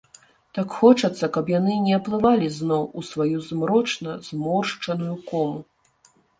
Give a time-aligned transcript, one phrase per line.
[0.57, 5.59] Так хочацца, каб яны не аплывалі зноў у сваю змрочна зморшчаную кому!